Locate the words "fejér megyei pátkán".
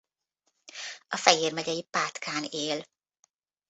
1.15-2.43